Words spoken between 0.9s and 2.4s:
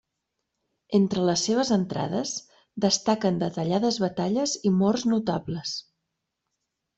Entre les seves entrades,